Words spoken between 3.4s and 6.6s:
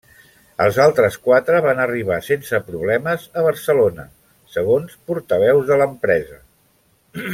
a Barcelona, segons portaveus de l'empresa.